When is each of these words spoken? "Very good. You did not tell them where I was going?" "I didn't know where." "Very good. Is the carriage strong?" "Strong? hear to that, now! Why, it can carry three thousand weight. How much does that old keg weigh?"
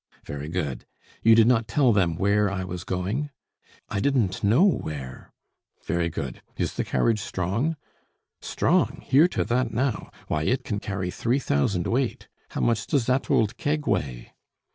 "Very 0.25 0.49
good. 0.49 0.87
You 1.21 1.35
did 1.35 1.45
not 1.45 1.67
tell 1.67 1.93
them 1.93 2.15
where 2.15 2.49
I 2.49 2.63
was 2.63 2.83
going?" 2.83 3.29
"I 3.87 3.99
didn't 3.99 4.43
know 4.43 4.65
where." 4.65 5.31
"Very 5.85 6.09
good. 6.09 6.41
Is 6.57 6.73
the 6.73 6.83
carriage 6.83 7.19
strong?" 7.19 7.75
"Strong? 8.41 9.01
hear 9.05 9.27
to 9.27 9.43
that, 9.43 9.69
now! 9.71 10.09
Why, 10.27 10.41
it 10.41 10.63
can 10.63 10.79
carry 10.79 11.11
three 11.11 11.37
thousand 11.37 11.85
weight. 11.85 12.27
How 12.49 12.61
much 12.61 12.87
does 12.87 13.05
that 13.05 13.29
old 13.29 13.57
keg 13.57 13.85
weigh?" 13.85 14.33